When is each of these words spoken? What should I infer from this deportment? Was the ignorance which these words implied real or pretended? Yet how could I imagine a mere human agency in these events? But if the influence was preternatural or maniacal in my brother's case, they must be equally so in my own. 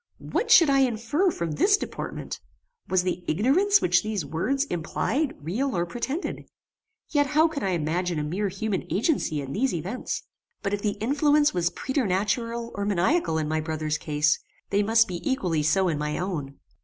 What 0.17 0.49
should 0.49 0.67
I 0.71 0.79
infer 0.79 1.29
from 1.29 1.51
this 1.51 1.77
deportment? 1.77 2.39
Was 2.87 3.03
the 3.03 3.23
ignorance 3.27 3.81
which 3.83 4.01
these 4.01 4.25
words 4.25 4.63
implied 4.65 5.35
real 5.39 5.77
or 5.77 5.85
pretended? 5.85 6.49
Yet 7.11 7.27
how 7.27 7.47
could 7.47 7.61
I 7.61 7.73
imagine 7.77 8.17
a 8.17 8.23
mere 8.23 8.47
human 8.49 8.91
agency 8.91 9.41
in 9.41 9.53
these 9.53 9.75
events? 9.75 10.23
But 10.63 10.73
if 10.73 10.81
the 10.81 10.93
influence 10.99 11.53
was 11.53 11.69
preternatural 11.69 12.71
or 12.73 12.83
maniacal 12.83 13.37
in 13.37 13.47
my 13.47 13.61
brother's 13.61 13.99
case, 13.99 14.39
they 14.71 14.81
must 14.81 15.07
be 15.07 15.21
equally 15.23 15.61
so 15.61 15.87
in 15.87 15.99
my 15.99 16.17
own. 16.17 16.55